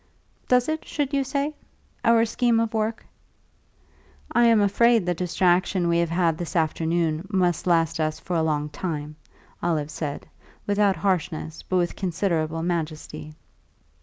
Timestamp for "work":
2.73-3.05